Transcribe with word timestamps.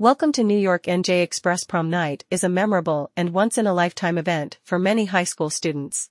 Welcome 0.00 0.30
to 0.34 0.44
New 0.44 0.56
York 0.56 0.84
NJ 0.84 1.24
Express 1.24 1.64
Prom 1.64 1.90
Night 1.90 2.24
is 2.30 2.44
a 2.44 2.48
memorable 2.48 3.10
and 3.16 3.30
once-in-a-lifetime 3.30 4.16
event 4.16 4.60
for 4.62 4.78
many 4.78 5.06
high 5.06 5.24
school 5.24 5.50
students. 5.50 6.08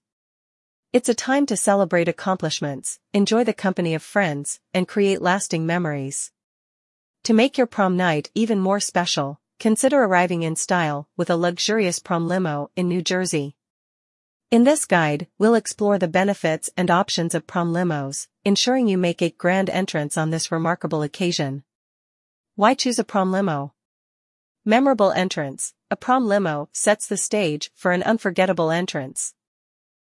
It's 0.92 1.08
a 1.08 1.14
time 1.14 1.46
to 1.46 1.56
celebrate 1.56 2.10
accomplishments, 2.10 3.00
enjoy 3.14 3.46
the 3.46 3.54
company 3.54 3.96
of 3.96 4.04
friends, 4.04 4.60
and 4.74 4.90
create 4.90 5.22
lasting 5.22 5.66
memories. 5.66 6.34
To 7.24 7.34
make 7.34 7.58
your 7.58 7.66
prom 7.66 7.96
night 7.96 8.30
even 8.36 8.60
more 8.60 8.82
special, 8.82 9.40
consider 9.58 10.04
arriving 10.04 10.44
in 10.44 10.58
style 10.58 11.08
with 11.16 11.30
a 11.30 11.38
luxurious 11.38 12.00
prom 12.00 12.28
limo 12.28 12.70
in 12.76 12.90
New 12.90 13.02
Jersey. 13.02 13.56
In 14.52 14.66
this 14.66 14.84
guide, 14.84 15.28
we'll 15.38 15.56
explore 15.56 15.98
the 15.98 16.10
benefits 16.10 16.70
and 16.76 16.92
options 16.92 17.34
of 17.34 17.48
prom 17.48 17.72
limos, 17.72 18.28
ensuring 18.44 18.90
you 18.90 18.98
make 18.98 19.22
a 19.22 19.30
grand 19.30 19.70
entrance 19.70 20.18
on 20.18 20.30
this 20.30 20.52
remarkable 20.52 21.04
occasion. 21.04 21.64
Why 22.56 22.74
choose 22.74 23.00
a 23.00 23.06
prom 23.06 23.32
limo? 23.32 23.76
Memorable 24.70 25.14
entrance. 25.14 25.74
A 25.90 25.96
prom 25.96 26.28
limo 26.28 26.68
sets 26.74 27.08
the 27.08 27.16
stage 27.16 27.72
for 27.74 27.94
an 27.94 28.04
unforgettable 28.04 28.70
entrance. 28.70 29.34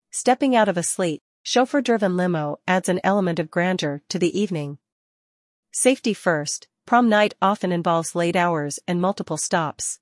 Stepping 0.09 0.57
out 0.57 0.67
of 0.67 0.75
a 0.75 0.83
sleek, 0.83 1.21
chauffeur-driven 1.41 2.17
limo 2.17 2.59
adds 2.67 2.89
an 2.89 2.99
element 3.01 3.39
of 3.39 3.49
grandeur 3.49 4.01
to 4.09 4.19
the 4.19 4.37
evening. 4.37 4.77
Safety 5.71 6.13
first, 6.13 6.67
prom 6.85 7.07
night 7.07 7.33
often 7.41 7.71
involves 7.71 8.13
late 8.13 8.35
hours 8.35 8.77
and 8.89 8.99
multiple 8.99 9.37
stops. 9.37 10.01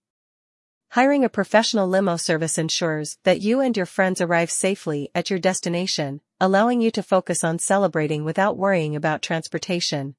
Hiring 0.94 1.24
a 1.24 1.30
professional 1.30 1.88
limo 1.88 2.18
service 2.18 2.58
ensures 2.58 3.20
that 3.26 3.42
you 3.42 3.60
and 3.60 3.78
your 3.78 3.86
friends 3.86 4.20
arrive 4.20 4.50
safely 4.50 5.12
at 5.14 5.30
your 5.30 5.38
destination, 5.38 6.22
allowing 6.42 6.82
you 6.82 6.90
to 6.90 7.04
focus 7.04 7.44
on 7.44 7.60
celebrating 7.60 8.24
without 8.24 8.58
worrying 8.58 8.96
about 8.96 9.22
transportation. 9.22 10.16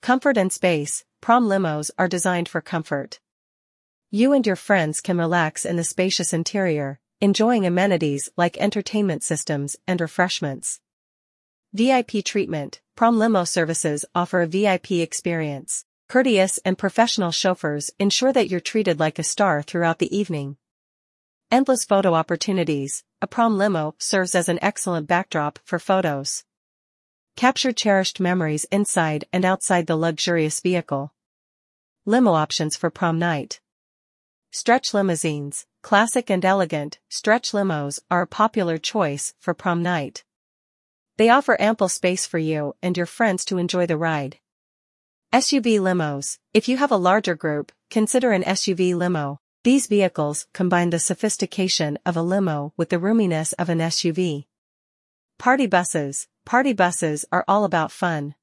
Comfort 0.00 0.38
and 0.38 0.50
space, 0.50 1.04
prom 1.20 1.46
limos 1.46 1.90
are 1.98 2.08
designed 2.08 2.48
for 2.48 2.62
comfort. 2.62 3.20
You 4.14 4.32
and 4.32 4.46
your 4.46 4.54
friends 4.54 5.00
can 5.00 5.18
relax 5.18 5.64
in 5.64 5.74
the 5.74 5.82
spacious 5.82 6.32
interior, 6.32 7.00
enjoying 7.20 7.66
amenities 7.66 8.30
like 8.36 8.56
entertainment 8.58 9.24
systems 9.24 9.74
and 9.88 10.00
refreshments. 10.00 10.78
VIP 11.72 12.24
treatment, 12.24 12.80
prom 12.94 13.18
limo 13.18 13.42
services 13.42 14.04
offer 14.14 14.42
a 14.42 14.46
VIP 14.46 14.92
experience. 14.92 15.84
Courteous 16.08 16.60
and 16.64 16.78
professional 16.78 17.32
chauffeurs 17.32 17.90
ensure 17.98 18.32
that 18.32 18.48
you're 18.48 18.60
treated 18.60 19.00
like 19.00 19.18
a 19.18 19.24
star 19.24 19.62
throughout 19.62 19.98
the 19.98 20.16
evening. 20.16 20.58
Endless 21.50 21.84
photo 21.84 22.14
opportunities, 22.14 23.02
a 23.20 23.26
prom 23.26 23.58
limo 23.58 23.96
serves 23.98 24.36
as 24.36 24.48
an 24.48 24.60
excellent 24.62 25.08
backdrop 25.08 25.58
for 25.64 25.80
photos. 25.80 26.44
Capture 27.34 27.72
cherished 27.72 28.20
memories 28.20 28.64
inside 28.70 29.24
and 29.32 29.44
outside 29.44 29.88
the 29.88 29.96
luxurious 29.96 30.60
vehicle. 30.60 31.12
Limo 32.06 32.34
options 32.34 32.76
for 32.76 32.90
prom 32.90 33.18
night. 33.18 33.60
Stretch 34.56 34.94
limousines, 34.94 35.66
classic 35.82 36.30
and 36.30 36.44
elegant, 36.44 37.00
stretch 37.08 37.50
limos 37.50 37.98
are 38.08 38.22
a 38.22 38.26
popular 38.28 38.78
choice 38.78 39.34
for 39.40 39.52
prom 39.52 39.82
night. 39.82 40.22
They 41.16 41.28
offer 41.28 41.60
ample 41.60 41.88
space 41.88 42.24
for 42.24 42.38
you 42.38 42.76
and 42.80 42.96
your 42.96 43.06
friends 43.06 43.44
to 43.46 43.58
enjoy 43.58 43.86
the 43.86 43.96
ride. 43.96 44.38
SUV 45.32 45.80
limos, 45.80 46.38
if 46.52 46.68
you 46.68 46.76
have 46.76 46.92
a 46.92 46.96
larger 46.96 47.34
group, 47.34 47.72
consider 47.90 48.30
an 48.30 48.44
SUV 48.44 48.94
limo. 48.94 49.40
These 49.64 49.88
vehicles 49.88 50.46
combine 50.52 50.90
the 50.90 51.00
sophistication 51.00 51.98
of 52.06 52.16
a 52.16 52.22
limo 52.22 52.72
with 52.76 52.90
the 52.90 53.00
roominess 53.00 53.54
of 53.54 53.68
an 53.68 53.80
SUV. 53.80 54.46
Party 55.36 55.66
buses, 55.66 56.28
party 56.44 56.72
buses 56.72 57.24
are 57.32 57.44
all 57.48 57.64
about 57.64 57.90
fun. 57.90 58.36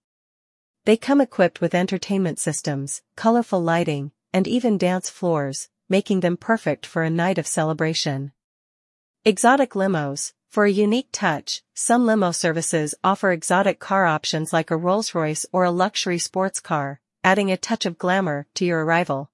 They 0.84 0.98
come 0.98 1.22
equipped 1.22 1.62
with 1.62 1.73
entertainment 1.73 2.38
systems, 2.38 3.02
colorful 3.16 3.62
lighting, 3.62 4.12
and 4.34 4.45
even 4.45 4.78
dance 4.78 5.09
floors, 5.09 5.70
making 5.92 6.22
them 6.22 6.38
perfect 6.38 6.86
for 6.86 7.03
a 7.03 7.09
night 7.09 7.38
of 7.38 7.45
celebration. 7.45 8.31
Exotic 9.25 9.72
limos, 9.72 10.31
for 10.50 10.64
a 10.64 10.72
unique 10.72 11.09
touch, 11.11 11.64
some 11.73 12.06
limo 12.06 12.32
services 12.32 12.95
offer 13.04 13.33
exotic 13.33 13.77
car 13.82 14.05
options 14.05 14.54
like 14.54 14.71
a 14.71 14.77
Rolls-Royce 14.77 15.45
or 15.52 15.66
a 15.66 15.77
luxury 15.83 16.17
sports 16.17 16.61
car, 16.61 17.02
adding 17.26 17.52
a 17.52 17.58
touch 17.58 17.86
of 17.86 17.98
glamour 17.98 18.48
to 18.55 18.64
your 18.64 18.86
arrival. 18.86 19.32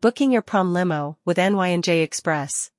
Booking 0.00 0.30
your 0.30 0.40
prom 0.40 0.72
limo 0.72 1.18
with 1.24 1.36
NYNJ 1.36 2.00
Express. 2.00 2.70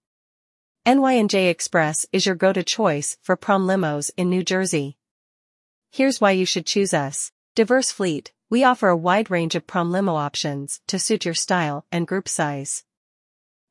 NYNJ 0.86 1.50
Express 1.50 2.06
is 2.14 2.26
your 2.26 2.36
go-to 2.36 2.64
choice 2.64 3.18
for 3.22 3.36
prom 3.36 3.68
limos 3.68 4.12
in 4.16 4.30
New 4.30 4.44
Jersey. 4.44 4.96
Here's 5.92 6.22
why 6.22 6.32
you 6.32 6.46
should 6.46 6.66
choose 6.66 6.94
us. 6.94 7.34
Diverse 7.54 7.92
fleet, 7.92 8.32
we 8.50 8.64
offer 8.64 8.88
a 8.88 8.96
wide 8.96 9.30
range 9.30 9.56
of 9.56 9.68
prom 9.68 9.92
limo 9.92 10.16
options 10.16 10.80
to 10.88 10.98
suit 10.98 11.26
your 11.26 11.34
style 11.34 11.86
and 11.92 12.08
group 12.08 12.30
size. 12.30 12.86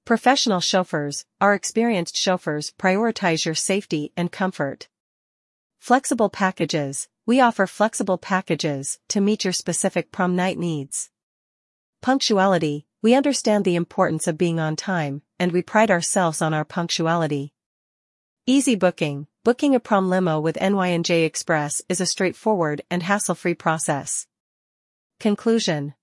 Professional 0.04 0.60
chauffeurs, 0.60 1.24
our 1.40 1.54
experienced 1.54 2.14
chauffeurs 2.14 2.74
prioritize 2.78 3.46
your 3.46 3.54
safety 3.54 4.12
and 4.18 4.30
comfort. 4.30 4.88
Flexible 5.78 6.28
packages, 6.28 7.08
we 7.24 7.40
offer 7.40 7.66
flexible 7.66 8.18
packages 8.18 8.98
to 9.08 9.22
meet 9.22 9.44
your 9.44 9.52
specific 9.54 10.12
prom 10.12 10.36
night 10.36 10.58
needs. 10.58 11.08
Punctuality, 12.02 12.86
we 13.00 13.14
understand 13.14 13.64
the 13.64 13.76
importance 13.76 14.26
of 14.26 14.36
being 14.36 14.60
on 14.60 14.76
time, 14.76 15.22
and 15.38 15.52
we 15.52 15.62
pride 15.62 15.90
ourselves 15.90 16.42
on 16.42 16.52
our 16.52 16.66
punctuality. 16.66 17.54
Easy 18.44 18.74
booking, 18.74 19.26
booking 19.42 19.74
a 19.74 19.80
prom 19.80 20.10
limo 20.10 20.38
with 20.38 20.56
NYNJ 20.56 21.24
Express 21.24 21.80
is 21.88 22.00
a 22.00 22.06
straightforward 22.06 22.82
and 22.90 23.02
hassle-free 23.02 23.54
process. 23.54 24.26
Conclusion 25.18 25.94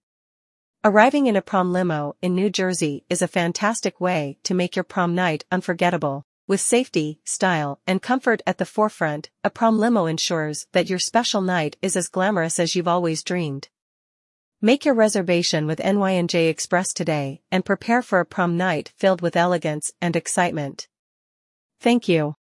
Arriving 0.83 1.27
in 1.27 1.35
a 1.35 1.41
prom 1.41 1.71
limo 1.71 2.15
in 2.23 2.33
New 2.33 2.49
Jersey 2.49 3.05
is 3.11 3.21
a 3.21 3.27
fantastic 3.27 4.01
way 4.01 4.39
to 4.41 4.55
make 4.55 4.75
your 4.75 4.83
prom 4.83 5.13
night 5.13 5.45
unforgettable. 5.51 6.25
With 6.47 6.59
safety, 6.59 7.19
style, 7.23 7.79
and 7.85 8.01
comfort 8.01 8.41
at 8.47 8.57
the 8.57 8.65
forefront, 8.65 9.29
a 9.43 9.51
prom 9.51 9.77
limo 9.77 10.07
ensures 10.07 10.65
that 10.71 10.89
your 10.89 10.97
special 10.97 11.41
night 11.41 11.77
is 11.79 11.95
as 11.95 12.07
glamorous 12.07 12.59
as 12.59 12.75
you've 12.75 12.87
always 12.87 13.21
dreamed. 13.21 13.69
Make 14.61 14.83
your 14.83 14.95
reservation 14.95 15.67
with 15.67 15.77
NYNJ 15.77 16.49
Express 16.49 16.91
today 16.91 17.43
and 17.51 17.63
prepare 17.63 18.01
for 18.01 18.19
a 18.19 18.25
prom 18.25 18.57
night 18.57 18.93
filled 18.97 19.21
with 19.21 19.37
elegance 19.37 19.91
and 20.01 20.15
excitement. 20.15 20.87
Thank 21.79 22.09
you. 22.09 22.35